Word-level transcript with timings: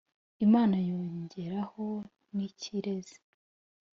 Imana 0.45 0.77
yongeraho 0.89 1.85
n'ikirezi 2.35 3.17